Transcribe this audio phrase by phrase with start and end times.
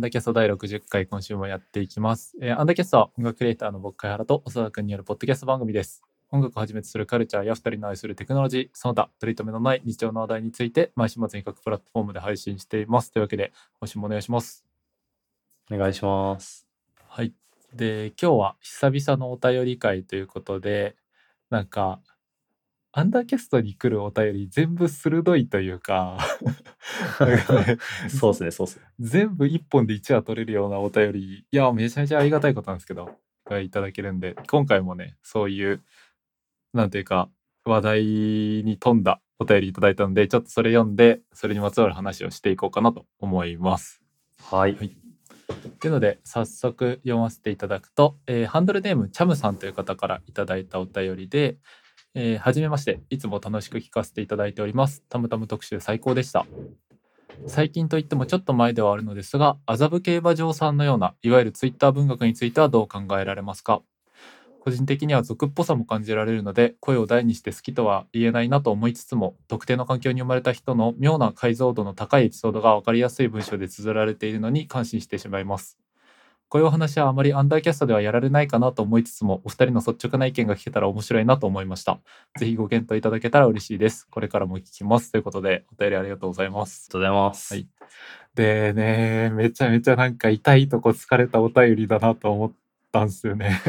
[0.00, 2.34] ンダーキャスト第60回今週もやっていきます。
[2.40, 6.02] えーアンダーキャストは音楽クリエイターの僕、貝原と長田くんによるポッドキャスト番組です。
[6.30, 13.12] 音楽をはじめとするカルチャーや二人の愛するテクノロジー、その他、取り留めのない日常の話題について、毎週末に各プラットフォームで配信しています。
[13.12, 14.64] というわけで、今週もお願いします。
[15.70, 16.66] お願いします。
[17.06, 17.34] はい。
[17.74, 20.96] で、今日は久々のお便り会ということで、
[21.50, 22.00] なんか、
[22.92, 26.18] アンダーキャストに来るお便り全部鋭いというか、
[27.20, 27.78] ね
[28.10, 28.84] そうですね、そうですね。
[28.98, 35.82] 全部一本で一話取れるようなお便りいやめちゃめちゃありがたいことなんですけどがいただけるんで今回もねそういう
[36.72, 37.30] なんていうか
[37.64, 44.02] 話題に富んだお便りいただいたのでちょっとそれ読んでそれにまつわる話をしていこうかなと思います。
[44.50, 44.74] はい。
[44.74, 44.96] はい
[45.80, 51.56] というので早速読ませていただくと、えーハンドルネームチャムさんという方からいただいたお便りで
[52.14, 53.00] 「えーはじめまして。
[53.10, 55.04] いつも楽しく聞かせていただいております。
[55.08, 56.46] たむたむ特集最高でした」
[57.46, 63.80] 最近といってもちょっと前ではあるのですが麻布競馬場さんのようないわゆるツイッター文学についてはどう考えられますか？
[64.60, 75.78] 個人的には俗っぽさも感じられるので声を大にして好きとは言えないなと思いつつも特定の環境に生まれた人の妙な解像度の高いエピソードが分かりやすい文章で綴られているのに感心してしまいます。
[76.50, 82.00] こういうお話はあまりアンダーキャストではやられないかなと思いつつもお二人の率直な意見が聞けたら面白いなと思いました。
[82.40, 84.08] ぜひご検討いただけたら嬉しいです。
[84.10, 85.12] これからも聞きます。
[85.12, 86.88] ということでお便りありがとうございます。
[86.92, 87.54] ありがとうございます。
[87.54, 87.68] はい。
[88.34, 92.52] でねめちゃめちゃなんか痛いとこ疲れたお便りだなと思っ
[92.90, 93.60] たんですよね。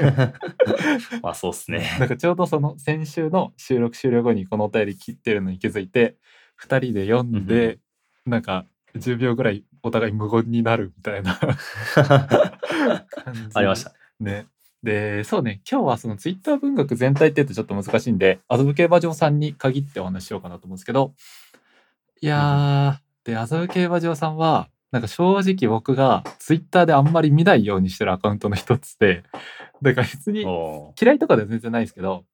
[1.21, 1.88] まあそうですね。
[1.99, 6.16] なんかちょうどその先週の収録終了後にこのお便り切ってるのに気づいて
[6.59, 7.77] 2人で読んで
[8.25, 11.39] なんか10秒ぐらいお互い無言になるみたいな
[13.53, 13.93] ありました。
[14.19, 14.47] ね。
[14.83, 15.61] でそうね。
[15.69, 21.13] 今日はそのツイッター文学全体って言うとちょっと難しいんで麻布競馬場さんに限ってお話ししようかなと思うんですけど。
[22.22, 29.23] いやー、で麻布競馬場さんはなんか正直僕がツイッターであんまり見ないようにしてるアカウントの一つで
[29.81, 32.25] だから別にお嫌いとかでは全然ないですけど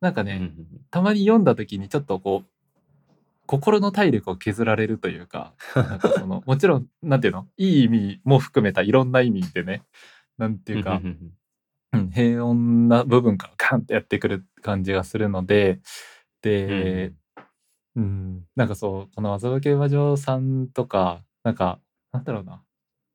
[0.00, 0.66] なんかーね、うん。
[0.90, 2.48] たまに読んだ時にちょっとこう
[3.46, 7.46] 心の体力を削られるというかなんかその もちろんなんていうの？
[7.56, 9.82] いい意味も含めたいろんな意味でね
[10.38, 11.32] なんていうか、うん
[11.92, 15.80] うん、平穏な部分からカンってやってくる感じがするので
[16.42, 17.12] で、
[17.94, 21.80] うんなんかそうこの麻布競馬場さんとかなんか
[22.12, 22.62] なんだろうな。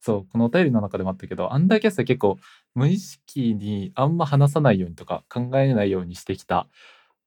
[0.03, 2.40] そうこのお便りの中でもあったけどアンダーキャスト結構
[2.74, 6.68] 無意識にあんま話さないようにとか考えないようにしてきた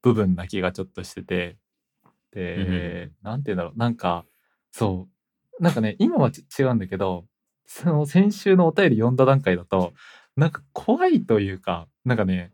[0.02, 1.56] 部分な気がちょっとしてて
[2.34, 3.78] で、なんて言うんだろう。
[3.78, 4.24] なんか
[4.70, 5.14] そう。
[5.60, 7.26] なんかね今はち違うんだけど
[7.64, 9.92] その先週のお便り読んだ段階だと
[10.36, 12.50] なんか怖いというかなんかね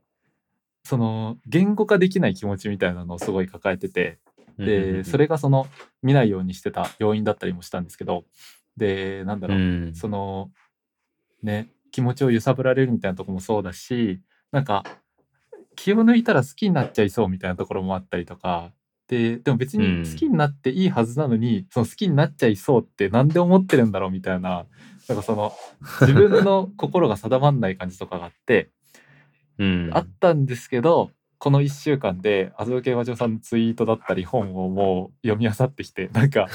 [0.84, 4.18] その言語化できない気持ちみたいなのをすごい抱えてて
[4.58, 5.66] でそれがその
[6.02, 8.24] 見ないようにしてた要因だったりもしたんですけど
[8.76, 9.94] でなんだろう、うん。
[9.94, 10.50] その
[11.42, 14.20] ね気持ちを揺さぶられるみたいなとこもそうだし
[14.52, 14.84] なんか
[15.74, 18.72] 気を抜いたら好きになっちゃいそうみたいなところもあったりとか
[19.10, 24.66] ででも別に好きになっていいはずなのに、その好きになっちゃいそうってなんで思ってるんだろうみたいな。
[25.08, 25.52] なんかその
[26.02, 28.70] 自分の 心が定まんない感じとかがあって
[29.58, 29.90] うん。
[29.92, 36.46] あったんですけどこの1週間で麻布競馬場さんのツイートだったり本をもう読み漁ってきてなんか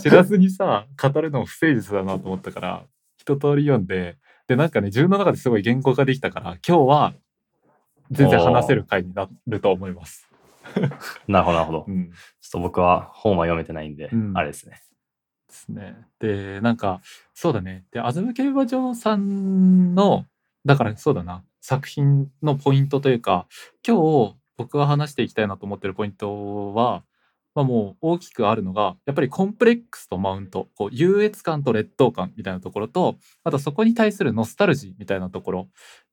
[0.00, 2.84] 知らずにさ語るのも不誠実だなと思ったから
[3.18, 4.16] 一通り読んで
[4.46, 7.14] でなんかね自分の中ですごい言語化できたから今日は
[8.10, 10.31] 全然話せる回になると思います。
[11.28, 11.78] なるほど、なるほど。
[11.80, 12.06] ちょうん、っ
[12.50, 14.82] と僕は本は読めてないんでうん、あれですね。
[15.48, 15.96] ですね。
[16.18, 17.00] でなんか
[17.34, 20.24] そうだねで麻布競馬場さんの
[20.64, 23.46] だからそうだな作品のポイントというか
[23.86, 23.96] 今
[24.28, 27.02] 日僕が話していきたいなと思ってるポイントは、
[27.54, 35.68] まあ、もう大きくあるのがやっぱりコンプレックスとマウントこう優越感と劣等感みたいなところとあとそこに対するノスタルジーみたいなところ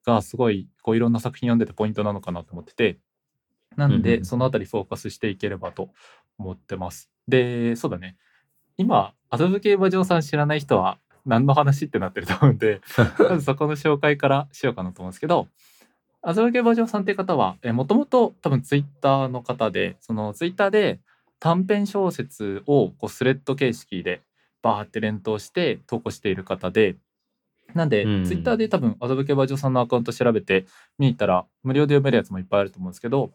[0.05, 2.97] がすごいこういろんな作品読んでてポイントなのかなと思ってて
[3.79, 5.89] なんでそのあたりフォーカスしていければと
[6.37, 7.09] 思ってます。
[7.27, 8.17] でそうだね。
[8.77, 12.81] 今麻布競馬場さん知らない人は何の話ってなってると思うんで
[13.29, 15.47] まずそこの紹介からしようかなと思うんですけど
[16.21, 20.99] 麻布競馬場さんっていう方はもともと多分ツイッターの方でそのツイッターで
[21.39, 24.21] 短編小説をこうスレッド形式で
[24.61, 26.95] バーって連投して投稿している方で
[27.73, 30.65] なんで、うんツイッターで多分麻布競馬場さんのアカウント調べて
[30.97, 33.31] 見に行ったら無料で読めるやつもいっぱいあると思うんですけど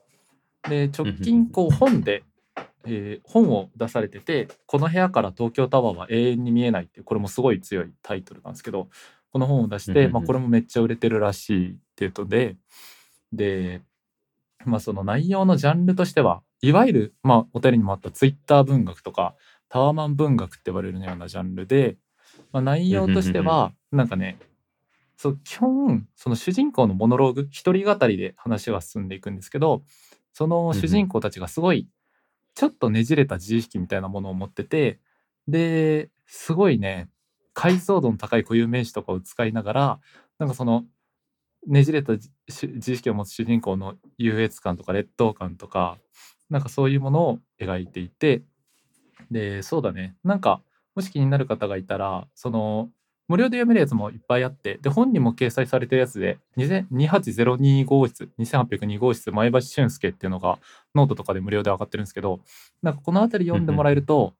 [0.68, 2.24] で直近こう本で、
[2.86, 8.88] えー本を出されてて「この部屋から東京タワーは永遠に見えない」っていうこれもすごい強いタイトルなんですけど
[9.32, 12.56] この本を出して、まあ、これもめっちゃ売れてるらしいっていうので
[13.32, 13.80] で、
[14.66, 19.34] まあ、その内容のジャンルとしてはいわゆる、まあ、お便りにもあったツイッター文学とか
[19.70, 21.96] タワマン文学って呼ばれるようなジャンルで
[22.52, 24.38] まあ、内容としてはなんかね
[25.16, 29.82] そう基本その主人公のモノローグ一人語りで話は進んでいくんですけど
[30.34, 31.88] その主人公たちがすごい
[32.54, 35.00] ちょっとねじれた自意識みたいなものを持ってて
[35.48, 37.08] ですごいね
[37.54, 40.00] 解像度の高い固有名詞とかを使いながら
[40.38, 40.84] なんかその
[41.66, 42.30] ねじれた自
[42.92, 45.98] 意識を持つ主人公の優越感とか劣等感とか
[46.50, 48.42] なんかそういうものを描いていて
[49.30, 50.16] でそうだね。
[50.24, 50.62] なんか
[50.94, 52.90] もし気になる方がいたらその
[53.26, 60.58] 無料で読めるやつもいっぱいあってで本にも掲載されてるやつで2802号室2802号室前橋俊介っていうのが
[60.94, 62.40] ノートとかで無料で上がってるんですけど
[62.82, 64.34] なんかこの辺り読んでもらえると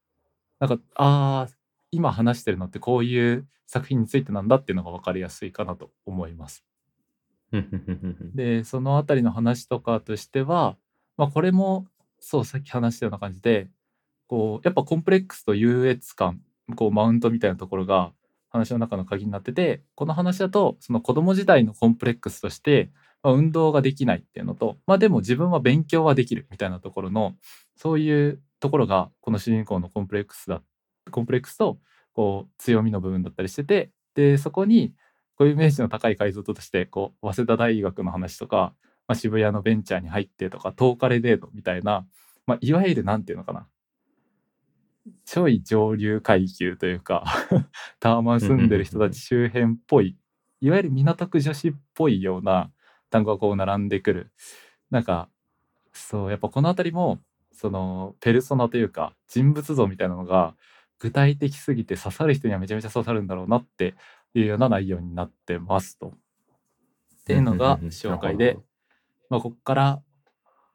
[0.61, 1.55] なんかああ
[1.91, 6.65] 今話してるのってこういう作品についてなんだっていうのが分かりやすいかなと思います。
[8.35, 10.77] でその辺りの話とかとしては、
[11.17, 11.87] まあ、これも
[12.19, 13.69] そうさっき話したような感じで
[14.27, 16.41] こうやっぱコンプレックスと優越感
[16.75, 18.13] こうマウントみたいなところが
[18.55, 22.91] 話の中の鍵になっててこの話だとその子供時代のコンプレックスとして、
[23.23, 27.35] まあ、運動ができないっていうのと、まあ、でも自分は勉強はできるみたいなところの
[27.77, 30.63] そういうところがこの主人公のコンプレックスだ
[31.11, 31.79] コンプレックスと
[32.13, 34.95] こう強みの部分だったりしててでそこに
[35.37, 38.73] こういう名詞の高い解像度としてこう早稲田大学の話とか、
[39.09, 42.07] まあ、渋谷のベンチャーに入ってとか10日レデートみたいな、
[42.47, 43.67] まあ、いわゆる何て言うのかな
[45.25, 47.25] ちょい上流階級というか
[48.01, 50.17] タワマン住んでる人たち周辺っぽい
[50.61, 52.71] いわゆる港区女子っぽいような
[53.11, 54.33] 単語がこう並んでくる。
[54.91, 55.29] なんか
[55.93, 57.21] そうやっぱこの辺りも
[57.53, 60.57] そのペルソナというか人物像みたいなのが
[60.99, 63.95] 具体的すぎて刺さる人にはめちゃめちゃ刺さるんだろうなって
[64.35, 66.09] いうような内容になってますと。
[66.09, 66.13] っ
[67.25, 68.59] ていうのが紹介で、
[69.31, 70.03] まあ、ここから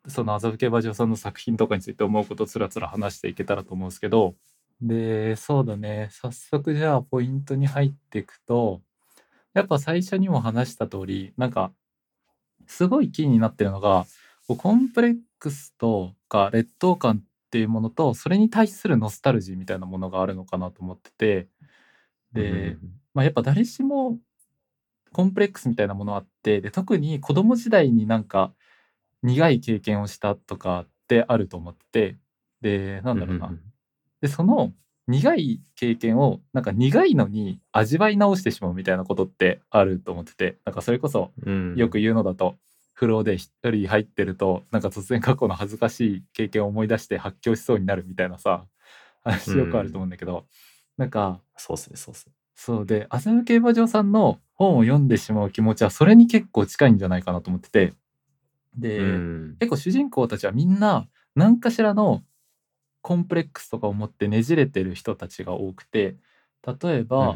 [0.09, 4.35] その麻布競馬場さんの作品とかについて思うことをつらつら話していけたらと思うんですけど。
[4.81, 6.09] でそうだね。
[6.11, 8.81] 早速じゃあポイントに入っていくと
[9.53, 11.73] やっぱ最初にも話した通りなんか
[12.65, 14.05] すごいキーになってるのが
[14.47, 21.47] コンプレックスとか劣等感っていうものとそれに対するノスタルジーみたいなものがあるのかなと思ってて。
[22.33, 22.77] で、
[23.13, 24.19] まあ、やっぱ誰しも
[25.11, 28.53] コンプレックスみたいなものあってで特に子供時代になんか
[29.23, 32.17] 苦い経験をしたとかってあると思って
[32.61, 33.53] でなんだろうな、
[34.21, 34.71] でその
[35.07, 41.31] 苦い経験をなんか苦いのに味わい直してしまうみたいなことってあると思っててなんかそれこそ
[41.75, 42.57] よく言うのだと、
[42.93, 48.65] 風呂で一人入ってるとなんか突然過去の恥ずかしい経験を思い出して発狂しそうになるみたいなさ
[49.23, 50.45] 話よくあると思うんだけど、
[50.97, 52.33] なんかそうっすねそうっすね。
[52.55, 57.93] そうで麻布競馬場さんの本を読んでしまう気持ちはそれに結構近いんじゃないかなと思ってて
[58.79, 58.99] で、
[59.59, 62.23] 結構主人公たちはみんな何かしらの
[63.01, 66.15] コンプレックスとかを持ってねじれてる人たちが多くて
[66.65, 67.35] 例えば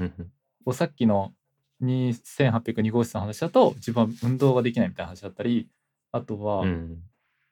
[0.74, 1.34] さっきの
[1.82, 5.68] 2802号室の話だと自分は運動ができないみたいな話だったり
[6.12, 6.98] あとは、うん、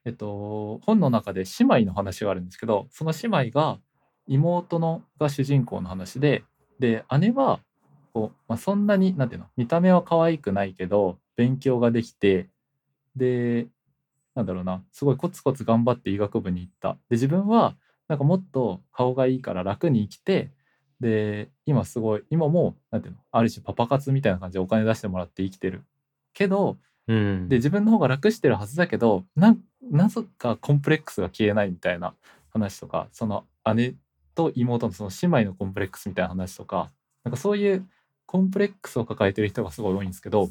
[0.06, 3.80] えっと、本の中で姉妹の話があるんですけどその姉妹が
[4.28, 6.44] 妹のが主人公の話で
[6.80, 7.60] で姉は
[8.14, 12.48] こう、まあ、そんなになんていうの見た目は可愛くないけど勉強ができて
[13.16, 13.68] で
[14.36, 14.84] なんだろうな。
[14.92, 16.94] すごいコツコツ頑張って医学部に行った。
[17.10, 17.76] で自分は
[18.08, 20.52] なんかもっと顔がいいから楽に生きて
[21.00, 25.84] で今すごい今もなんていうのある種パパ活みたいな感じでお金出してもらって生きてる。
[26.34, 32.14] けど、うん、で自分の方が楽してるはずだけどななぜかコンプレックスが消えないみたいな
[32.50, 33.46] 話とかその
[33.76, 33.96] 姉
[34.36, 36.92] と妹のその姉妹のコンプレックスみたいな話とか
[37.24, 37.86] なんかそういう
[38.26, 40.50] コンプレックスを抱えてる人がすごい多いんですけど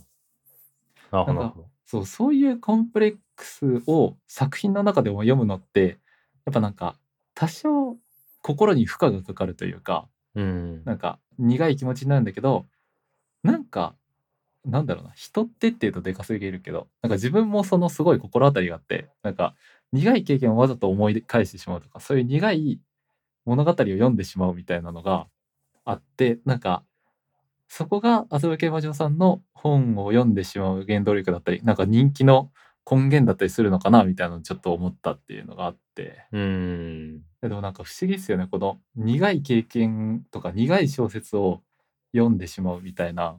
[1.12, 1.54] なんか
[1.86, 5.98] そうそういうコンプレックスを作品の中でも読むのって
[6.44, 6.96] やっぱなんか
[7.34, 7.96] 多少
[8.42, 12.66] 心に負荷がかかるというか、うん、なんか苦い気持ちになるんだけど
[13.42, 13.94] なんか
[14.66, 19.54] なんだろうな人ってっていうとでかすぎるけどなんか自分もそのすごい心当たりがあってなんか
[19.92, 22.78] 苦い経験をわざと思い返してしまうとかそういう苦い
[23.46, 25.28] 物語を読んでしまうみたいなのが
[25.86, 26.82] あってなんか
[27.68, 32.50] そこが麻布競馬場さんの本を読んでしまう原動力だったりなんか人気の
[32.90, 36.26] 根源だったりするのかなみたいなのをちょっと思ったっていうのがあって。
[36.32, 37.22] うん。
[37.40, 38.48] でもなんか不思議ですよね。
[38.50, 41.62] この苦い経験とか苦い小説を
[42.12, 43.38] 読んでしまうみたいな。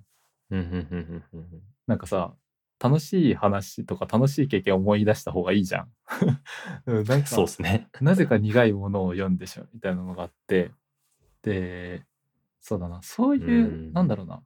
[1.87, 2.33] なんかさ
[2.79, 5.91] 楽しい話とか楽しい経験を思い出した方がいいじゃん。
[7.05, 7.89] なんかそうですね。
[7.99, 10.71] なぜか苦いものを読んでしまうみたいなのがあって。
[11.43, 12.05] で
[12.59, 13.01] そうだな。
[13.01, 14.43] そういう、うなんだろうな。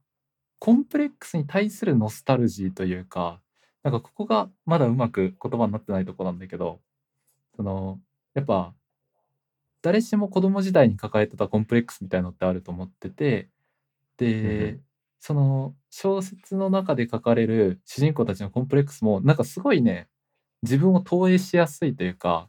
[0.60, 3.42] コンプレックスに対するノスタルジーというか
[3.86, 6.80] なんかここがまだうまく言葉になってないとこなんだけど
[7.56, 8.00] その
[8.34, 8.74] やっぱ
[9.84, 13.48] 誰しも子供時代に抱えてたコンプレックスみたいのってあると思ってて
[14.18, 14.82] で、うん
[15.20, 20.08] その小説の中で書かれる主人公たちのコンプレックスもなんかすごいね
[20.62, 22.48] 自分を投影しやすいというか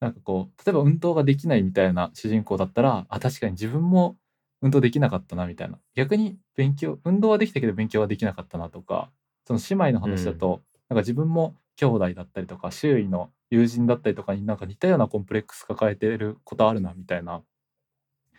[0.00, 4.16] なんかこう例えば運動ができないみたいな主人公だったらあ確かに自分も
[4.62, 5.78] 運動できなかったなみたいな。
[5.94, 9.10] 逆に勉強運動はできたけど勉強はできなかったなとか
[9.46, 17.42] その姉妹の話だと、なんか自分も兄弟だったりとか周囲の友人だったりとかになんか似たようなコンプレックス抱えてることあるなみたいな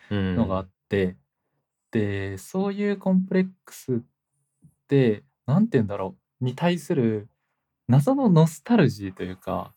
[0.09, 0.35] うん。
[0.35, 1.17] のがあって、
[1.91, 3.99] でそういうコンプレックスっ
[4.87, 6.45] て何て言うんだろう。
[6.45, 7.29] に対する
[7.87, 9.73] 謎のノスタルジーというか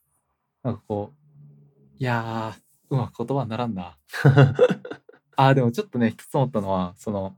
[0.62, 3.98] なんかこういやーうまく言葉にならんな。
[5.36, 7.36] あーでもちょっとね一つ思ったのはその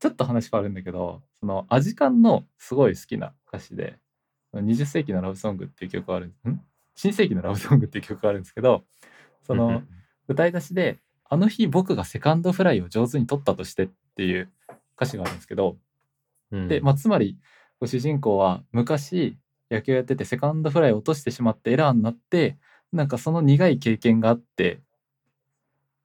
[0.00, 3.98] ちょっと話変わるんだけどそのアジカンのすごい好きな歌詞で
[4.56, 6.62] 「20世紀のラブソング」っていう曲があるん
[6.94, 8.84] 新世紀のラブソングっていう曲があるんですけど
[9.42, 9.82] その、
[10.26, 14.50] 歌い出しで「あの日僕がセカンドフライを上手に取ったとして」っていう
[14.96, 15.76] 歌詞があるんですけど、
[16.50, 16.68] うん。
[16.68, 17.38] で、まあ、つまり
[17.84, 19.36] 主人公は昔
[19.70, 22.56] 野球やっててセカンドフライを落としてしまってエラーになって
[22.90, 24.80] なんかその苦い経験があって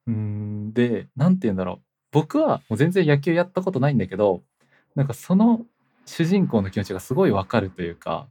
[0.06, 1.84] うーんで何て言うんだろう。
[2.12, 4.42] 僕はもう全然野球やったことないんだけど
[4.94, 5.66] なんかその
[6.06, 8.28] 主人公の気持ちがすごいわかるというか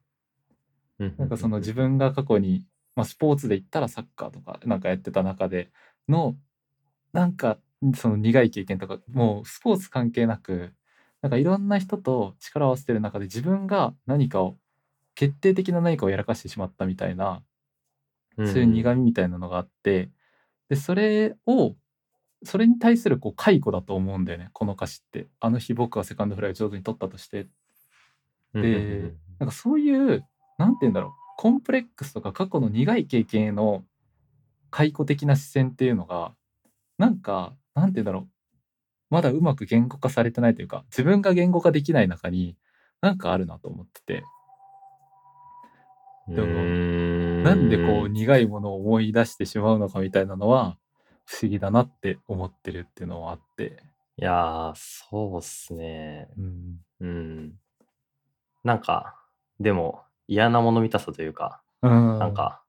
[0.99, 5.69] うんなんかその自分が過去に、まあ、スポーツで言ったらサッカーとかなんかやってた中で
[6.07, 6.35] の
[7.13, 7.57] なんか
[7.95, 10.73] その苦い経験とかもうスポーツ関係なく
[11.21, 14.57] なんかいろんな人と力を合わせてる中で自分が何かを
[15.15, 17.41] 決定的な何かをやらかしてしまったみたいな
[18.37, 20.09] そういう苦みみたいなのがあって
[20.69, 21.75] でそれを
[22.43, 24.49] それに対するこう解雇だと思うんだよね。
[24.53, 25.27] この歌詞って。
[25.39, 27.47] あの日僕はセカンドフライを上手に取ったとして。
[28.53, 30.25] うんでなんかそういう、
[30.57, 33.85] なんて言うんだろう、コンプレックスとか過去の苦い経験への
[34.69, 36.33] 解雇的な視線っていうのが、
[36.97, 38.27] なんか、なんて言うんだろう、
[39.09, 42.57] まだうまく言語化されてないというか、自分が言語化できない中に、
[43.01, 44.23] なんかあるなと思ってて、
[46.27, 47.43] うんでもうん。
[47.43, 50.77] なんでこう苦いものを思い出してしまうのかみたいなのは、
[51.29, 53.83] 不思議だなって思ってるっていうのはあって、
[54.17, 56.27] いやー、そうっすね。
[56.37, 56.79] うん。
[57.01, 57.53] うん。
[58.63, 59.15] なんか、
[59.59, 62.63] でも嫌なもの見たさというか、うん、なんか、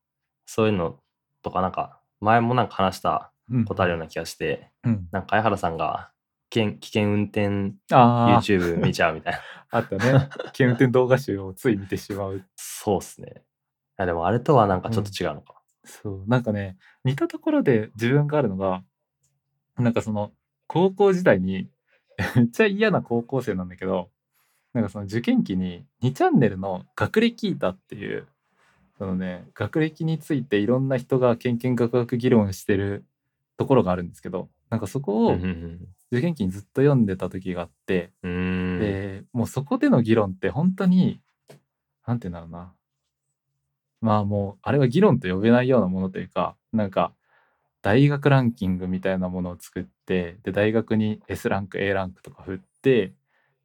[0.44, 1.00] そういうの
[1.42, 5.08] とか、なんか、前もなんか話したうん、ことあるような気がして、うん。
[5.10, 6.12] なんか、相原さんが
[6.50, 9.40] 危険危険運転 YouTube 見ちゃうみたいな。
[9.72, 9.98] あったね。
[9.98, 13.32] 危険運転動画集をつい見てしまうそうっすね。
[13.36, 13.40] い
[13.96, 15.59] や、でもあれとはなんかちょっと違うのか。
[15.90, 16.24] そう。
[16.26, 18.82] なんかね似たところで自分があるのが
[19.78, 20.32] なんかその
[20.66, 21.68] 高校時代に
[22.36, 24.10] めっちゃ嫌な高校生なんだけど
[24.72, 28.26] なんかその受験期に2チャンネルの「学歴板」っていう
[28.98, 33.04] そのね学歴についていろんな人がけんけんがくがく議論してる
[33.56, 35.32] ところがあるんですけどなんかそこを
[36.12, 38.12] 受験期にずっと読んでた時があって。
[38.22, 41.20] でもうそこでの議論って本当に
[42.06, 42.72] なんて言うんだろうな
[44.00, 47.12] まあもうあれは議論と呼べないようなものというかなんか
[47.82, 53.14] 大学ランキングみたいなものを作ってで大学に S ランク A ランクとか振って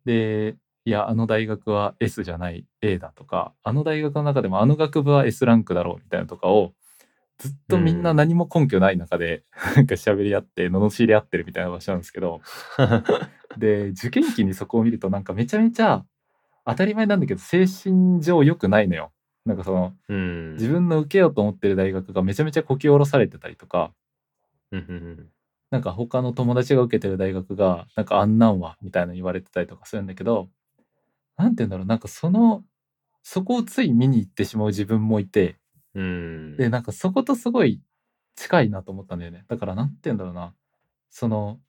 [0.05, 6.73] でいやあの大学は S じゃない A だとかあの大学の中でもあの学部は S ランクだろうみたいなとかを
[7.37, 9.43] ずっとみんな何も根拠ない中で、
[9.75, 12.41] なんか喋り合って罵り合ってるみたいな場所なんですけど
[13.57, 16.05] で受験期にそこを見るとなんかめちゃめちゃ
[16.65, 19.11] 当たり前なんだけど精神上良くないのよ。
[19.45, 20.53] なんかそのうん。
[20.53, 23.91] 自分の受けようと思ってる大学がめちゃめちゃこき下ろされてたりとか
[25.71, 30.49] なんか他の友達が受けてる大学がなんかあんなんはみたいな言われてたりとかするんだけど
[31.37, 32.63] なんて言うんだろうなんかその
[33.23, 35.57] そこをつい見に行ってしまう自分もいて
[35.95, 36.03] うん。
[36.03, 36.07] う
[36.53, 36.57] ん。
[36.57, 37.81] でなんかそことすごい
[38.35, 40.53] 近いなと思ったんだよねだからなんて言うんだろうな
[41.11, 41.59] その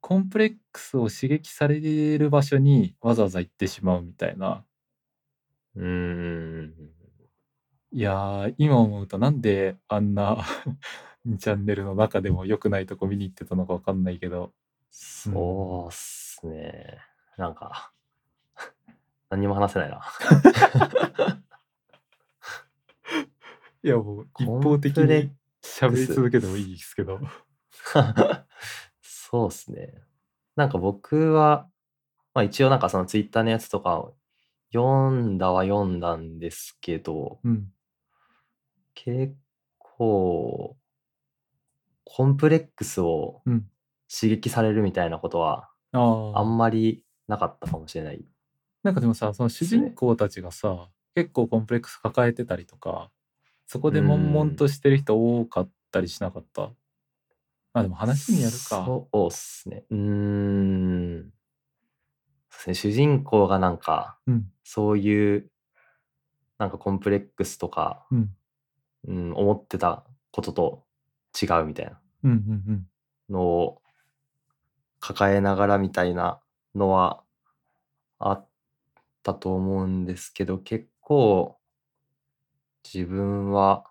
[0.00, 1.80] コンプレックスを刺激され
[2.18, 4.64] る場所にわざわざ行ってしまうみたいな
[5.76, 6.92] うんうん
[7.94, 10.38] いやー今思うとなんであんな
[11.38, 14.52] チャンネルの中でも良くないとこ見に行ってたのかわかんないけど
[14.90, 16.98] そうっすね。
[17.38, 17.92] なんか、
[19.30, 20.02] 何にも話せないな。
[23.84, 27.18] いやもう一方的に喋り続けてもいいですけど
[29.00, 29.92] そうっすね。
[30.54, 31.68] なんか僕は、
[32.34, 34.14] まあ一応なんかそのツイッターのやつとかを
[34.72, 37.72] 読んだは読んだんですけど、うん
[38.94, 39.34] 結
[39.78, 40.76] 構、
[42.04, 43.68] コンプレックスをうん
[44.14, 48.22] 刺激されるみたいなことはあんまりなかったかもしれない。
[48.82, 53.10] なんかでもさその主人公たちがさ結構コンプレックス抱えてたりとか
[53.66, 56.72] そこで悶々としてる人多かったりしなかった？
[57.72, 59.84] あでも話にやるかそうっすね。
[59.88, 61.30] うーん。
[61.30, 61.32] で
[62.50, 64.52] すね、主人公がなんか、うん。
[64.62, 65.50] そういう、
[66.58, 68.36] なんかコンプレックスとか、うん。
[69.06, 70.84] うん、思ってたことと
[71.40, 72.86] 違うみたいなうんうんうん。
[73.28, 73.82] のを
[75.00, 76.40] 抱えながらみたいな
[76.74, 77.22] のは
[78.18, 78.48] あっ
[79.22, 81.58] たと思うんですけど、結構
[82.84, 83.84] 自分は、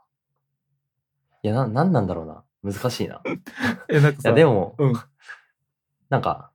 [1.43, 2.43] いや、な、なんなんだろうな。
[2.63, 3.21] 難しいな。
[3.89, 4.93] なんかさ、や、でも、うん。
[6.09, 6.51] なんか、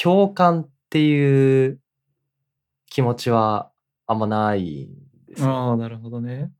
[0.00, 1.80] 共感っていう
[2.86, 3.72] 気持ちは
[4.06, 5.50] あんまないんですよ。
[5.50, 6.52] ああ、なるほどね。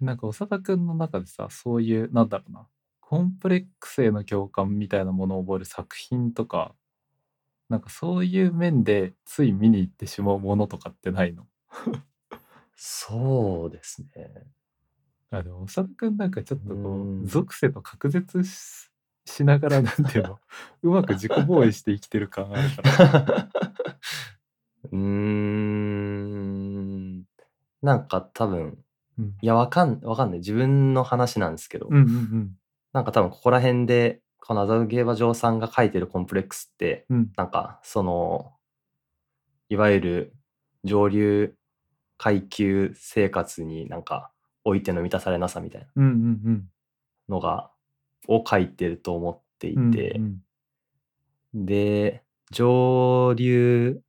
[0.00, 2.66] なんか長田くんの中でさ、そういう、なんだろうな、
[3.00, 6.74] コンプレックスへの共感みたいなものを覚える作品とか、
[7.70, 11.46] なんかそういう面でつい見に行ってしまうものとかってないの？
[12.76, 14.46] そうですね。
[15.32, 18.90] あでも長田くんなんかちょっとこう属性と隔絶し
[19.26, 20.38] しながら、なんていうの、
[20.82, 23.48] うまく自己防衛して生きてる感あるから。
[24.92, 27.24] うーん。
[27.82, 28.78] なんか多分、
[29.20, 29.36] うん。
[29.40, 30.38] いや、わかん、わかんない。
[30.38, 32.56] 自分の話なんですけど、うんうんうん。
[32.92, 37.32] なんか多分ここら辺で、このアザウゲーバ嬢さんが書いてるコンプレックスって、うん。
[37.36, 38.52] なんかその、
[39.68, 40.34] いわゆる
[40.84, 41.54] 上流
[42.18, 44.32] 階級生活になんか
[44.64, 46.68] おいての満たされなさみたいなうんうんうん。
[47.28, 47.70] のが、
[48.28, 50.42] を書いてると思っていうんて、うん
[51.52, 52.22] で、
[52.52, 54.00] 上流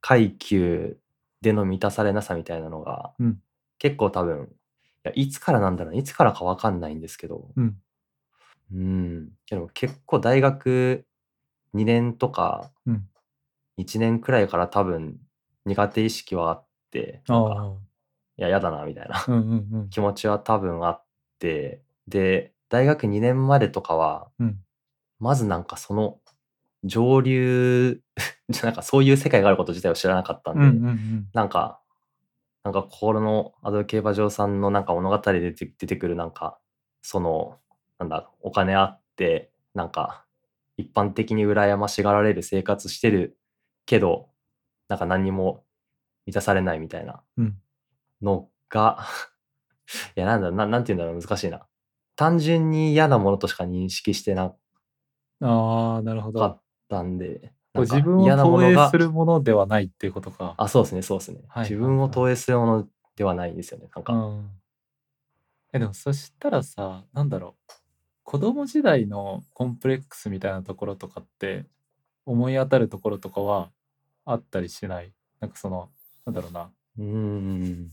[0.00, 0.98] 階級
[1.40, 3.38] での満たされなさみたいなのが、うん
[3.78, 4.46] 結構多分、い
[5.04, 7.76] やいつからなんだろういつからかわかんないんですけど、うん
[8.72, 9.30] うん。
[9.48, 11.04] でも結構大学
[11.74, 13.06] 2年とかうん
[13.80, 15.16] 1年くらいから多分
[15.64, 17.74] 苦手意識はあって、なんか、あ
[18.36, 19.24] いや、やだな、みたいなあ。
[19.28, 19.88] うんうんうん。
[19.90, 21.04] 気持ちは多分あっ
[21.38, 24.60] て、で、大学2年までとかは、うん。
[25.18, 26.18] まずなんかその
[26.84, 28.00] 上流、
[28.62, 31.28] なんかそういう世界があること自体を知らなかったんで、うんうんうん。
[31.32, 31.80] なんか、
[32.64, 36.58] なんか心のアド競馬場さんのなんか物語で出て出てくるなんか、
[37.02, 37.58] その、
[37.98, 40.24] なんだ、お金あって、なんか、
[40.76, 43.38] 一般的に羨ましがられる生活してる
[43.86, 44.28] けど、
[44.88, 45.64] なんか何にも
[46.26, 47.56] 満たされないみたいなうん
[48.22, 48.98] のが、
[50.16, 51.66] いや、なんだ、ななんて言うんだろう、難しいな。
[52.16, 54.54] 単純に嫌なものとしか認識してな
[55.40, 56.40] ああ、なるほど。
[56.40, 60.54] かったんで、自分を投影するものではないっていうことか。
[60.56, 61.40] あ、そうですね、そうですね。
[61.48, 63.88] はい自分を投影するものではないんですよね。
[63.94, 64.50] なんか、うん。
[65.72, 67.72] え、でもそしたらさ、なんだろう。
[68.24, 71.66] 子供時代のコンプレックスみたいなところとかって、
[72.26, 73.70] 思い当たるところとかは
[74.24, 75.12] あったりしない？
[75.40, 75.90] なんかその、
[76.26, 76.70] なんだろうな。
[76.98, 77.90] うーん。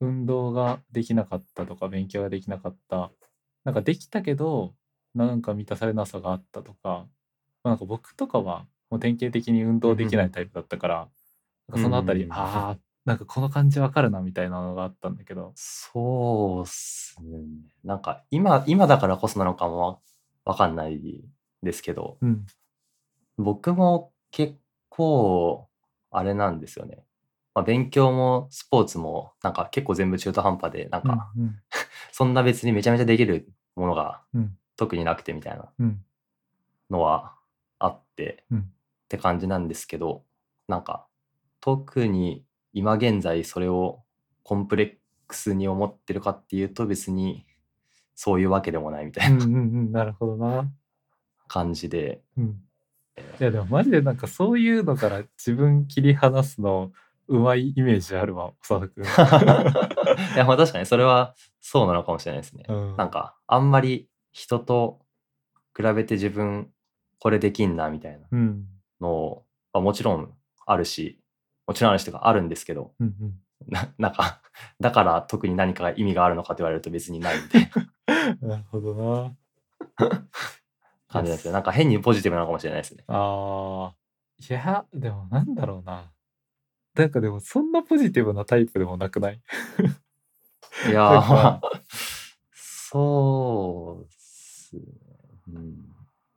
[0.00, 3.10] 運動ができなかったとか、勉強ができなかった。
[3.64, 4.74] なんかできたけど、
[5.14, 7.06] なんか満たされなさがあったとか、
[7.62, 11.08] まあなんか僕とかはもう典型的に運動できないタイプだったから、
[11.68, 15.52] なんかそのあたり、うんああ、なんかこの感じわかるなみたいなのがあったんだけど。
[15.56, 17.40] そうっすね。
[17.82, 20.00] なんか今、今だからこそなのかも
[20.44, 21.24] わかんない
[21.64, 22.46] ですけど、うん。
[23.36, 24.54] 僕も結
[24.90, 25.66] 構、
[26.12, 27.04] あれなんですよね。
[27.52, 31.56] まあ、勉強もスポーツもなんか結構全部中途半端で、なんかうん
[32.12, 36.04] そんな別にめちゃめちゃできるものがうん特になくてみたいなうん
[36.90, 37.34] のは
[37.78, 38.70] あって、うん
[39.04, 40.24] って感じなんですけど、
[40.68, 41.06] なんか
[41.60, 44.02] 特に今現在それを
[44.42, 44.92] コンプレッ
[45.26, 47.46] クスに思ってるかっていうと別に
[48.14, 50.70] そういうわけでもないみたいなうんうんうんなるほどな。
[51.48, 52.60] 感じで、うん。
[53.40, 56.90] いやでもマジでなんかそういうのから自分切り離すの
[57.28, 59.04] うまいイメージあるわ、長田君。
[60.34, 62.64] いやまあ確かにそれはそうなのかもしれないですね。
[62.68, 65.00] うんなんかあんまり人と
[65.76, 66.70] 比べて自分
[67.18, 68.66] これできんなみたいなうん。
[69.04, 70.32] のはもちろん
[70.66, 71.20] あるし、
[71.66, 73.34] もちろんあるしとかあるんですけど、うんうん。
[73.68, 74.40] な なんか、
[74.80, 77.70] だから特に何かが意味があるのかと言われると別にないみたい
[78.06, 79.36] な なるほどな。
[81.08, 81.52] 感じですよ。
[81.52, 83.04] なんか変にポジティブなのかもしれないですね。
[83.06, 83.94] ああ。
[84.38, 86.10] いや、でもなんだろうな。
[86.94, 89.40] なんかでもそんなポジティブなタイプでもなくない？
[90.88, 91.60] いやまあ、
[92.52, 94.82] そうっすね。
[95.48, 95.74] うん、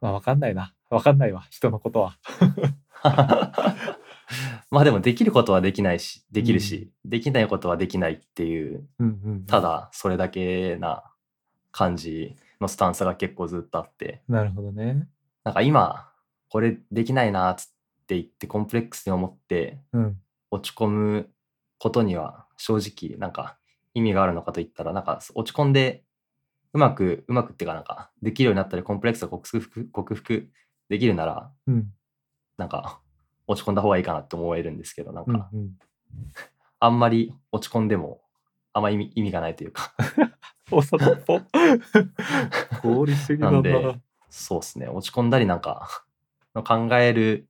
[0.02, 0.74] まあわかんないな。
[0.90, 2.18] わかんないわ、人のことは。
[4.70, 9.62] まあでもできることはできないし、できるし、できないことはできないっていう、うんうんうんた。
[9.62, 11.04] だそれだけな
[11.72, 15.08] 感じのスタンスが結構ずっとあって、なるほどね。
[15.44, 16.12] なんか今、
[16.50, 17.68] これできないなっつっ
[18.08, 20.22] て言ってコンプレックスに思ってうん。
[20.50, 21.30] 落ち込む
[21.78, 23.58] ことには正直なんか
[23.94, 26.04] 意味があるのかと言ったらなんか落ち込んで
[26.74, 30.48] うまくうまくっていうかなんかできるようになったりコンプレックスを克服克服
[30.90, 31.94] できるならうん。
[32.58, 33.00] なんか
[33.48, 35.80] 落ち込んだ方がいいかなって思えるんですけど、なんか、うんうん
[36.80, 38.22] あんまり落ち込んでも、
[38.72, 39.94] あんま意味意味がないというか、
[40.70, 41.42] おさとっぽ
[42.84, 44.00] 合理主義だなんでな。
[44.30, 46.06] そうですね、落ち込んだりなんか、
[46.54, 47.50] 考える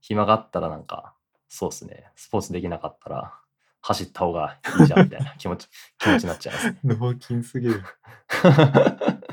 [0.00, 1.14] 暇があったらなんか、
[1.48, 3.38] そうですね、スポーツできなかったら、
[3.80, 6.78] 走った方がいいじゃんみたいな気持ち、気持ちになっちゃいますね。
[6.82, 7.82] 脳筋すぎる。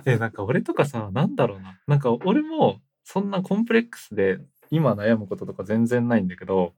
[0.06, 1.80] え、なんか俺とかさ、なんだろうな。
[1.88, 4.40] なんか俺もそんなコンプレックスで
[4.72, 6.74] 今悩むこととか全然ないんだけど、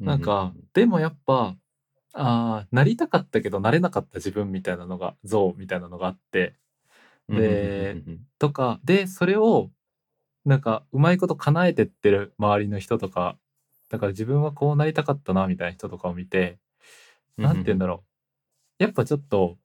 [0.00, 1.56] なんか、でもやっぱ、
[2.12, 6.56] あーなりたかったけどなれなかった自分みたいなのが、像みたいなのがあって、
[7.28, 9.70] うんうんうんうん、でとか、で、それを、
[10.44, 13.38] なんか、うまいこと叶えてってる周りの人とか、
[13.88, 16.58] だから自分はこうなりたかったな、みたいな人とかを見て、
[17.36, 18.04] なんて言うんだろ
[18.78, 18.82] う。
[18.82, 19.56] やっぱちょっと、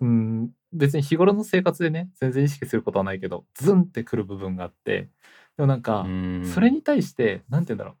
[0.00, 5.08] うん、別に日頃の生活でね、全然意識することはないけど、ズンってくる部分があって、
[5.56, 7.94] でもなんか、うんそれに対して、なんて言うんだろう。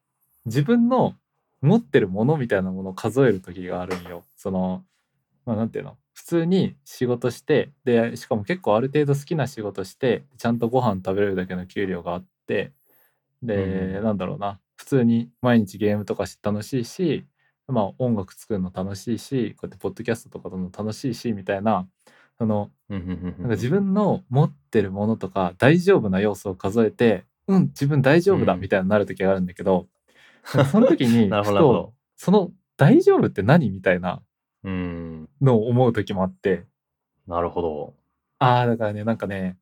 [0.46, 1.14] 自分の
[1.60, 4.24] 持ってるものみたいなものを数える時があるんよ。
[4.36, 4.84] その、
[5.44, 12.72] まあなんていうの普通に仕事して、で、しかも結構ある程度好きな仕事して、ちゃんとご飯食べれるだけの給料があって、
[13.42, 14.60] で、うんなんだろうな。
[14.76, 17.26] 普通に毎日ゲームとかして楽しいし、
[17.66, 21.88] まあ音楽作るの楽しいし、こうやってポッドキャストとか撮るの楽しいし、みたいな、
[22.38, 28.60] その、なんか自分の持ってるものとか大丈夫な要素を数えて、うん、自分大丈夫だうん。
[28.60, 29.86] みたいになる時があるんだけど、
[30.54, 34.22] なんかその時に、と、その大丈夫って何みたいな
[34.64, 36.64] うん、のを思う時もあって、
[37.26, 37.94] なるほど。
[38.38, 39.56] ああ、だからね、なんかね、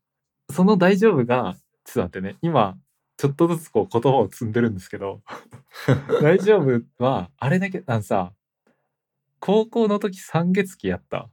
[0.52, 2.76] その大丈夫が、ちょっと待ってね、今、
[3.16, 5.22] ちょっとずつこう言葉を積んでるんですけど、
[6.22, 8.32] 大丈夫は、あれだけ、あのさ、
[9.38, 11.28] 高校の時三月期やった。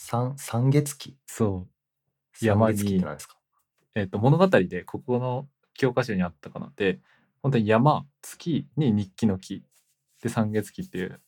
[0.00, 1.16] 三三月期？
[1.26, 2.44] そう。
[2.46, 3.36] 山月期って何ですか？
[3.96, 6.72] えっ、と、物語で国語の教科書にあったかな。
[6.76, 7.00] で、
[7.42, 9.64] 本当に山、月に日記の木。
[10.22, 11.20] で、三月期っていう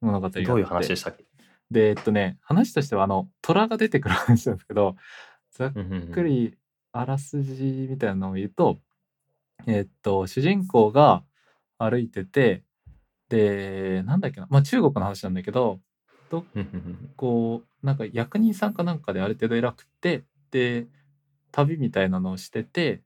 [0.00, 0.42] 物語があって。
[0.44, 1.24] どういう話でしたっけ？
[1.72, 4.94] で、えっとね、話としては、あの、虎が出てくる話なんですけど、
[5.50, 6.56] ざっくり
[6.92, 8.78] あらすじみたいなのを言うと、
[9.66, 11.24] えっと、主人公が
[11.76, 12.62] 歩いてて、
[13.28, 15.80] で、なんだっけな、まあ中国の話なんだけど、
[16.30, 20.86] どうんうんうんこうなんか役人さんかなんかである程度偉くってで
[21.52, 23.02] 旅みたいなのをしてて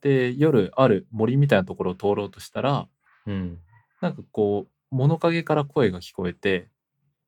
[0.00, 2.88] で夜ある森みたいなところを通ろうとしたら
[3.26, 3.58] うん。
[4.00, 6.68] なんかこう物陰から声が聞こえて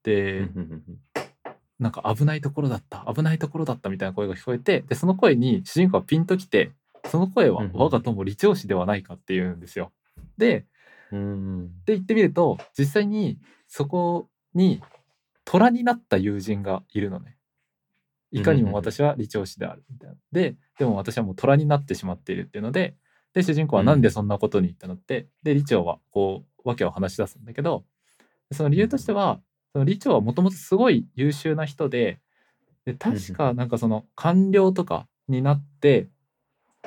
[0.03, 0.49] で、
[1.79, 6.72] なんか危ないところだった危ないところだったみたいな声が聞こえてでその声に主人公はピンときて
[7.07, 9.92] その声は我が友李長氏ではないかっていうんですよ。
[10.38, 10.66] で
[11.12, 11.22] うんう
[11.62, 11.68] ん。
[11.87, 14.83] で言ってみると実際にそこに
[15.46, 17.37] 虎になった友人がいるのね。
[18.32, 20.16] いかにも私は李長氏であるみたいな。
[20.32, 22.96] ででも私はもう虎になってしまっているっていうので
[23.32, 27.85] で主人公はなんでそんなことにってなって、で李長はこう訳を話し出すんだけど
[28.52, 29.40] その理由としては
[29.72, 32.18] その李長はもともとすごい優秀な人で
[32.85, 36.09] で確かなんかその官僚とかになって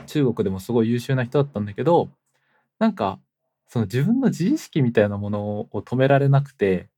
[0.06, 2.10] 中国でもすごい優秀な人だったんだけど
[2.80, 3.20] なんか
[3.68, 6.90] その自分の自意識みたいなものを止められなくて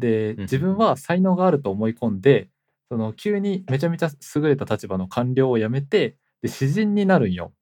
[0.00, 0.40] でうん。
[0.40, 2.48] 自分は才能があると思い込んで
[2.88, 7.52] その急にめちゃめちゃ優れた立場の官僚を辞めてで詩人になるんよ。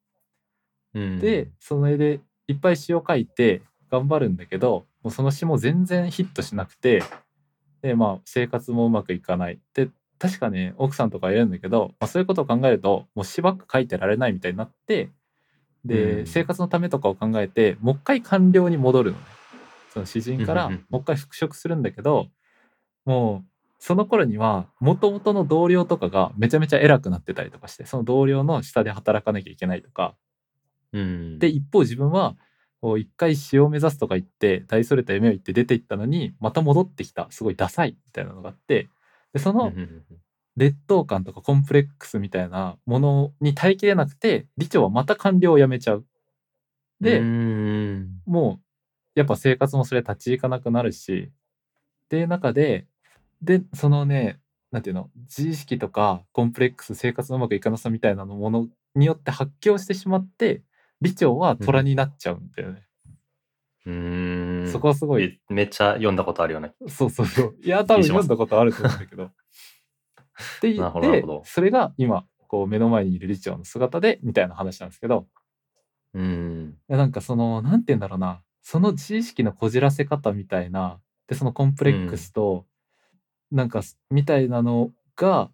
[0.95, 1.19] うん。
[1.19, 7.03] でそれでいっぱい詩を書いて頑張るんだけどもうその詩も全然ヒットしなくて
[7.83, 9.59] でまあ生活もうまくいかない。
[9.75, 15.11] で確かね奥さんとかいるんだけど、まあ、そういうことを考えるともう詩ばっか書いてられないみたいになって
[15.85, 16.27] で、うん。
[16.27, 19.38] 生活のためとかを考えてもう一回官僚に戻るのね
[19.93, 22.29] その詩人からもう一回復職するんだけど
[23.05, 23.49] もう
[23.79, 30.15] その頃には元々の同僚とかがめちゃめちゃ偉くなってたりとかしてその同僚の下で働かなきゃいけないとか。
[30.93, 31.39] うん。
[31.39, 32.37] で一方自分は
[32.99, 38.89] 一回詩を目指すとか言って大それた夢を言って出ていったのにまた戻ってきたすごいダサいみたいなのがあって
[39.33, 39.73] でその
[40.57, 46.05] 劣等感とかコンプレックスみたいなものに耐えきれなくて李長はまた官僚を辞めちゃう。
[47.01, 48.21] で、うん。
[48.27, 48.68] もう
[49.19, 52.87] やっぱ生活もそれ立ち行かなくなるしっていう中で
[53.43, 60.63] でそのねなんていうの自意識とかコンプレックス生活のうまくいかなさみたいなのものによって発狂してしまって
[61.03, 62.89] 李長は虎になっちゃうんだよね。
[63.87, 64.69] うん。
[64.71, 65.41] そこはすごい。
[65.49, 67.57] めめっちゃ読んだことあるようなそうそうそう。
[67.63, 69.25] いや、多分読んだことあると思うんだけど。
[69.25, 69.31] っ
[70.61, 75.27] て言なるってそれが今、こう目の前にいる李長の姿で、みたいな話なんですけど、
[76.15, 76.77] うん。
[76.89, 82.67] なんかその、なんて言うんだろうな、その自意識のこじらせ方みたいな、で、そのコンプレックスと、
[83.51, 85.51] なんか、みたいなのが、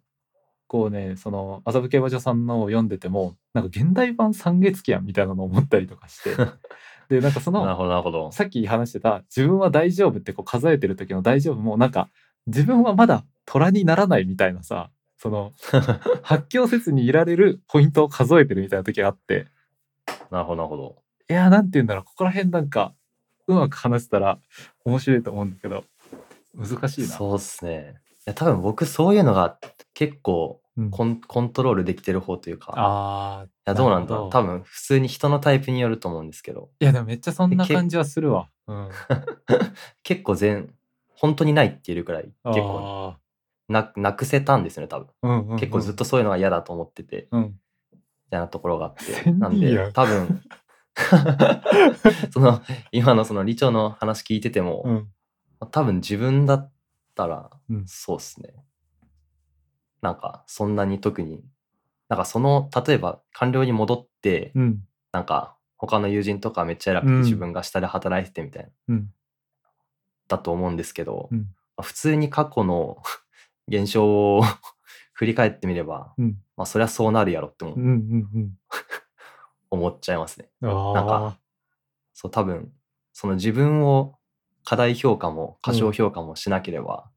[0.67, 6.35] こうね、その、麻布競馬場さんのを読んでても、なんか現代版三月期やんみたいなのを思ったりとかして、
[7.07, 8.33] でなんかそのなるほど、なるほど。
[8.33, 12.09] さっき話してた自分は大丈夫ってこう数えてる時の大丈夫もなんか
[12.47, 15.53] 自分はまだ虎にならないみたいなさその
[16.21, 19.47] 発狂せずにいられるポイントを数えてるみたいな時があって
[20.31, 20.95] なるほど、なるほど。
[21.29, 22.93] いやーなんて言うんだろうここら辺なんか
[23.47, 24.39] うまく話せたら
[24.83, 25.83] 面白いと思うんだけど
[26.55, 27.07] 難しいな。
[27.07, 27.95] そうっすね。
[28.19, 29.59] いや、多分僕そういうのが
[29.93, 30.91] 結構うん。
[30.91, 38.49] コンコントロールできてる方というか、いあーや、どうなんだ多分普通に人のタイプによると思うんですけど、いやでもめっちゃそんなけ感じはするわ。
[38.67, 38.89] うん、
[40.03, 40.73] 結構全、
[41.15, 43.17] 本当にないって言えるくらい、結構あ
[43.69, 45.07] ななくせたんですよね、多分。
[45.07, 45.59] ーうんうんうん。
[45.59, 47.41] 結構ずっとそういうのが嫌だと思ってて、うん。
[47.43, 47.99] み
[48.31, 49.03] たいなところがあって。
[49.03, 50.41] 仙なんで、多分、
[52.31, 55.11] その、今のその理長の話聞いてても、うん。
[55.71, 56.71] 多分自分だっ
[57.15, 57.87] たら、うん。
[57.87, 58.53] そうっすね。
[60.01, 61.43] なんか、そんなに特に、
[62.07, 64.83] なんかその、例えば官僚に戻って、うん。
[65.11, 67.21] なんか、他の友人とかめっちゃ偉くてうん。
[67.21, 69.13] 自分が下で働いててみたいな、うん。
[70.27, 71.29] だと思うんですけど、
[71.81, 73.01] 普通に過去の
[73.67, 74.43] 現象を
[75.13, 76.37] 振り返ってみれば、うん。
[76.55, 78.57] まあそりゃそうなるやろって思うんうん
[79.75, 80.49] 思っちゃいますね。
[80.61, 81.37] なんか
[82.13, 82.71] そう、多分、
[83.13, 84.15] その自分を
[84.63, 87.09] 過大評価も過小評価もしなければ、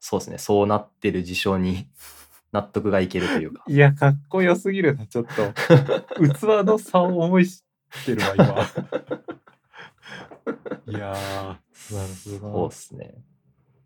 [0.00, 1.88] そうですね、そうなってる事象に
[2.52, 3.72] 納得がいけるというかー。
[3.72, 5.52] いやかっこよすぎるなちょっと
[6.34, 7.64] 器の差を思い知
[8.02, 8.44] ってるわ今
[10.86, 13.14] いやーなるほどそうですね。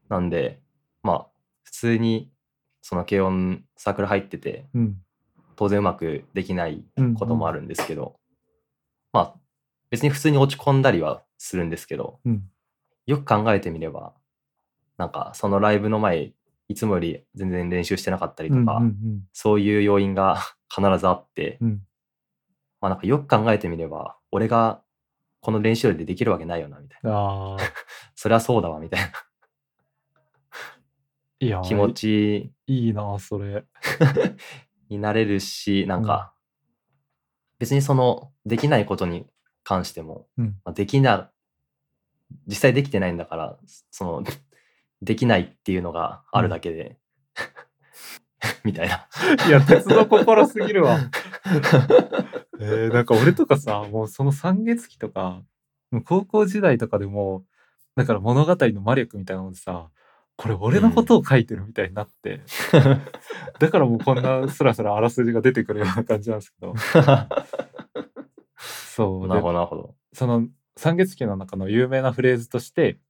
[0.09, 0.61] なんで、
[1.03, 1.27] まあ、
[1.62, 2.31] 普通に、
[2.83, 5.03] その軽音サークル入ってて、なうん
[5.59, 8.14] 当然うまくできないうんこともあるんですけど、
[9.12, 9.35] まあ、
[9.90, 12.44] 別に普通に落ち込んだりはするんですけど、うん。
[13.07, 14.14] よく考えてみれば、
[14.99, 16.33] なんかそのライブの前、
[16.68, 20.38] いつもより全然練習してなかったりとか、うんうんそういう要因が
[20.73, 21.83] 必ずあって、うん。
[22.81, 24.81] まあなんかよく考えてみれば、俺が
[25.40, 27.57] この練習量でできるわけないよな、みたいな。
[28.14, 29.01] そりゃそうだわ、みたい
[31.40, 32.53] いや気持ち。
[32.68, 33.64] いいなそれ
[34.88, 36.33] になれるし、なんか、
[37.59, 39.27] 別にその、できないことに
[39.64, 40.46] 関しても、うん。
[40.64, 41.31] まあできな、
[42.46, 43.59] 実際できてないんだから、
[43.90, 44.24] その、
[45.03, 46.98] できないっていうのがあるだけで、
[48.64, 49.07] みたいな。
[49.46, 50.98] いや鉄の心すぎるわ。
[52.61, 55.42] えー、なんか俺とかさもうその三月期とか
[56.05, 57.44] 高校時代とかでも
[57.94, 59.90] だから物語の魔力みたいなのでさ
[60.38, 62.42] これ俺のことを書いてるみたいになって、
[63.59, 66.74] だからもうこんなスラスラあらすじが出てくるような感じなんですけど。
[68.57, 69.22] そう。
[69.22, 69.94] でなるほど、なるほど。
[70.12, 70.46] その
[70.77, 73.01] 三月期の中の有名なフレーズとして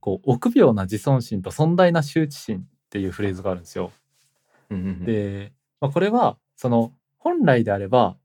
[0.00, 3.92] こう臆病な自尊心と尊大な羞恥心っていうフレーズがあるんですよ。
[4.70, 5.04] うんうんうん。
[5.04, 8.16] で、まあ、これはその本来であれば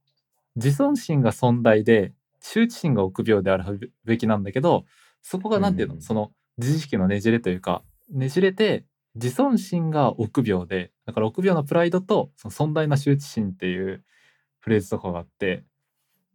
[0.55, 4.85] 自尊心が尊大で羞恥心が臆病であるべきなんだけど
[5.21, 6.01] そこがなんていうの、うん。
[6.01, 8.85] その自意識のねじれというかねじれて
[9.15, 14.03] 自尊心が臆病でだから臆病なプライドとその尊大な羞恥心っていう
[14.59, 15.63] フレーズとかがあって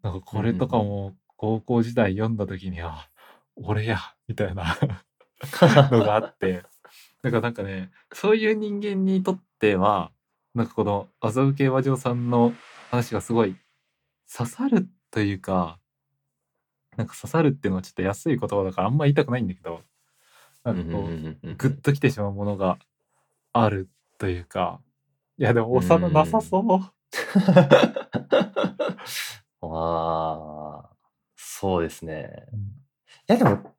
[0.03, 3.09] なんかこれとかも高校時代読んだ時には
[3.57, 4.77] 俺やみたいな
[5.91, 6.63] のがあって
[7.23, 10.13] だからなんかねそういう人間にとっては
[10.55, 12.53] なんかこの麻生系和丈さんの
[12.91, 13.57] 話がすごい
[14.33, 15.79] 刺さるというか
[16.97, 19.83] なんか刺さるっていうのはちょっと安い言葉だからあんま言いたくないんだけど
[20.73, 22.79] なんかこうグッときてしまうものが
[23.53, 24.81] あるというか。
[25.39, 26.65] いやでも幼なさそう。
[29.63, 30.91] ああ、
[31.37, 32.47] そうですね。
[33.29, 33.75] いやでも、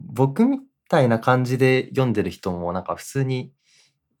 [0.00, 3.52] 僕みたいな感じで読んでる人もなんか普通に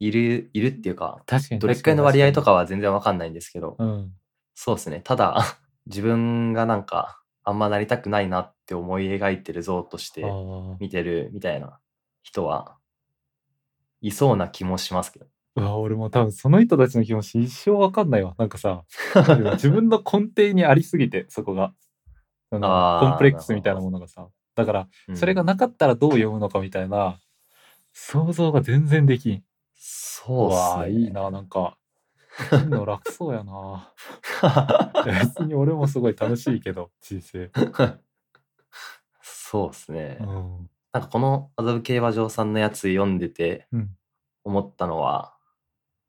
[0.00, 4.12] いる、いるっていうか、確かにどれくらいの割合とかは全然わかんないんですけど、うん
[4.54, 5.00] そうですね。
[5.02, 5.36] ただ、
[5.86, 10.24] 自分がなんか、あんまなりたくないなって思い描いてる像として
[10.80, 11.78] 見てるみたいな
[12.24, 12.78] 人は
[14.00, 15.26] いそうな気もしますけど。
[15.56, 18.34] うわ俺も多分その人たちの気持ち一生わかんないわ。
[18.38, 18.84] なんかさ
[19.54, 21.72] 自分の根底にありすぎてそこが。
[22.50, 22.60] コン
[23.18, 24.26] プレックスみたいなものがさ。
[24.56, 25.16] だからうん。
[25.16, 27.20] それがなかったらどう読むのかみたいな
[27.92, 29.44] 想像が全然できん。
[29.74, 30.82] そうっわすね。
[30.84, 31.76] あいいななんか。
[32.50, 33.92] の楽そうやな。
[35.06, 37.52] 別に俺もすごい楽しいけど人生。
[39.22, 40.18] そうですね。
[40.20, 43.90] うんなんかこの麻布競馬場さんのやつ読んでてうん。
[44.44, 45.34] 思ったのは、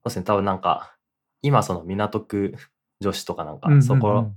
[0.04, 0.95] そうですね、多分なんか、
[1.41, 2.56] 今その港区
[3.00, 4.34] 女子とかなんか、そこ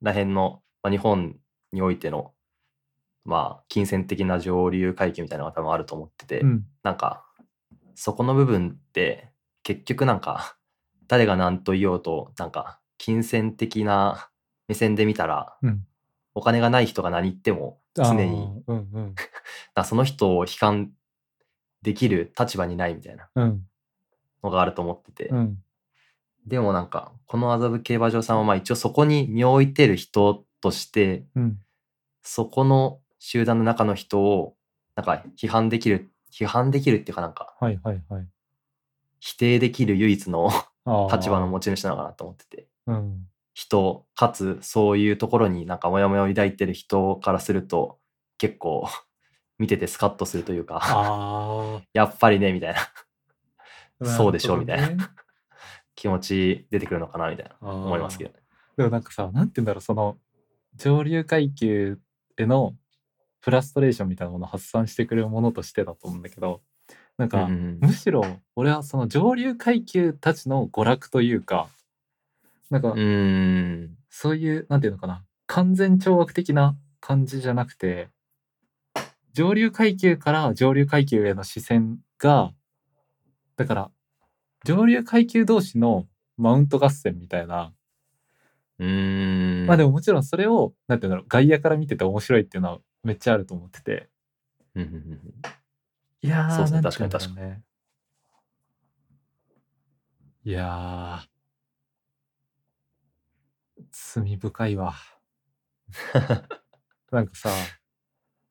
[0.00, 1.36] ら辺の、まあ、日本
[1.72, 2.32] においての、
[3.24, 6.64] まあ、金銭的な上流階級みたいなのが多分あると思ってて、うん。
[6.84, 7.24] なんか、
[7.94, 9.28] そこの部分って、
[9.64, 10.56] 結局なんか、
[11.08, 14.30] 誰が何と言おうと、なんか、金銭的な
[14.68, 15.84] 目線で見たら、うん。
[16.34, 19.14] お金がない人が何言っても常に、うんうん。
[19.74, 20.92] あその人を悲観
[21.82, 23.28] できる立場にないみたいな。
[23.34, 23.66] うん。
[24.42, 25.58] のがあると思ってて、うん。
[26.46, 31.60] でもなんか、この麻布競馬場さんはまあ一応そこに身を置いてる人として、うん。
[32.22, 34.56] そこの集団の中の人を、
[34.96, 38.28] なんか批判できる、批判できるっていうかなんか、はいはいはい。
[39.20, 40.50] 否定できる唯一の
[41.12, 47.98] 立場の持ち主なのかなと思ってて、うん人、かつそういうところになんかモヤモヤを抱いてる人からすると、
[48.38, 48.88] 結構
[49.58, 52.80] 見ててスカッとするというか、あ やっぱりね、みたいな
[54.00, 55.14] あそうでしょみたいな
[55.94, 58.42] 気持ち出てくるのかな、みたいな思思いますけどね。
[58.76, 60.18] でもなんかさなんて言うんだろうその
[60.74, 61.98] 上流階級
[62.38, 62.74] への
[63.40, 66.62] フラストレーションみたいなものを発散してくれるものとしてだと思うんだけど
[67.18, 68.24] なんか、むしろ
[68.56, 71.68] 俺はその上流階級たちの娯楽というか
[72.72, 73.96] なんかうーん。
[74.08, 75.22] そういうなんていうのかな。
[75.46, 78.08] 完全懲悪的な感じじゃなくて
[79.34, 82.54] 上流階級から上流階級への視線が
[83.56, 83.90] だから
[84.64, 86.06] 上流階級同士の
[86.38, 87.74] マウント合戦みたいな。
[88.78, 89.66] うーん。
[89.66, 94.08] まあでももちろんそれをなんていうんだろう外野から見てて面白いっていうのはめっちゃあると思ってて。
[94.74, 95.34] うんうんうんうん。
[96.22, 96.80] いやーそうですね。
[96.80, 97.62] なんていうんだろ確かうね
[100.44, 101.31] いやー
[103.92, 104.94] 罪深いわ
[107.10, 107.50] なんかさ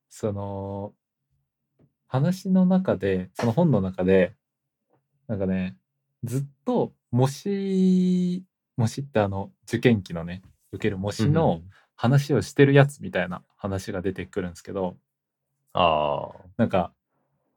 [0.09, 0.93] その
[2.07, 4.33] 話の中でその本の中で
[5.27, 5.77] なんかね
[6.23, 8.43] ずっと模試
[8.77, 11.61] 模試ってあの受験期のね受ける模試の
[11.95, 14.97] 話をしてるやつみたいな話が出てくるんですけど
[15.73, 16.45] ああ。
[16.57, 16.91] なんか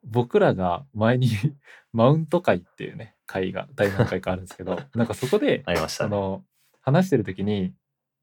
[0.05, 1.29] 僕らが前に
[1.93, 6.17] マウント会っていうね会が第何回かあるんですけどなんかそこでありましたね。
[6.17, 6.45] あの
[6.85, 7.73] 話してる時に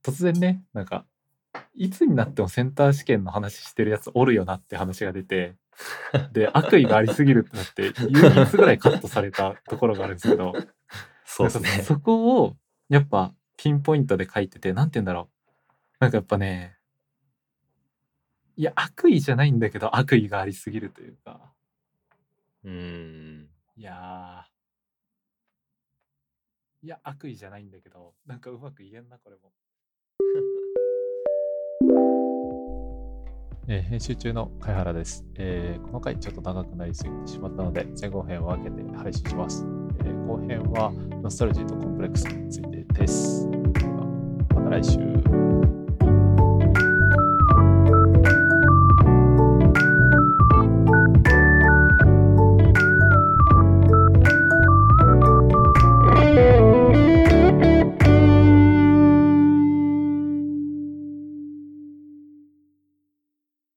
[0.03, 1.05] 突然ねなんか
[1.73, 5.55] いつになってもセンター試験の話してるやつおるよなって話が出て
[6.31, 10.53] で 悪意がありすぎるってなって唯一ぐらいカットされたところがあるんですけど
[11.25, 11.69] そうですね。
[11.83, 12.57] そこを
[12.89, 16.77] やっぱピンポイントで書いててなんて言うんだろうなんかやっぱね
[18.57, 21.53] いや悪意じゃないんだけど悪意がありすぎるというか
[22.63, 23.49] うーん。
[23.77, 24.50] いやー
[26.83, 29.51] いや悪意じゃないんだけどなんかうまく言えんなこれも。
[33.67, 39.63] えー編集中の貝原です、えーこの回ちょっと長くなりすぎてしまったので前後編を分けて配信します、
[39.99, 40.91] えー後編は
[41.21, 43.47] ノスタルジーとコンプレックスについてです。
[44.55, 45.80] また来週。